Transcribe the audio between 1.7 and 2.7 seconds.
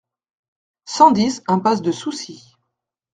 de Soucy